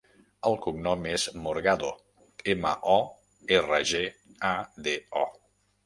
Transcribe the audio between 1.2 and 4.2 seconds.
Morgado: ema, o, erra, ge,